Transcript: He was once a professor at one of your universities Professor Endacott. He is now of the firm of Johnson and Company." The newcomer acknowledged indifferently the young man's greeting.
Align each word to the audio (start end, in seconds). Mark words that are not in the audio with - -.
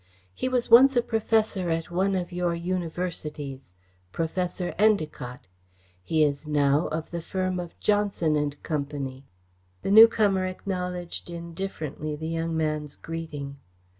He 0.33 0.49
was 0.49 0.71
once 0.71 0.95
a 0.95 1.03
professor 1.03 1.69
at 1.69 1.91
one 1.91 2.15
of 2.15 2.31
your 2.31 2.55
universities 2.55 3.75
Professor 4.11 4.73
Endacott. 4.79 5.41
He 6.01 6.23
is 6.23 6.47
now 6.47 6.87
of 6.87 7.11
the 7.11 7.21
firm 7.21 7.59
of 7.59 7.79
Johnson 7.79 8.35
and 8.35 8.57
Company." 8.63 9.27
The 9.83 9.91
newcomer 9.91 10.47
acknowledged 10.47 11.29
indifferently 11.29 12.15
the 12.15 12.27
young 12.29 12.57
man's 12.57 12.95
greeting. 12.95 13.57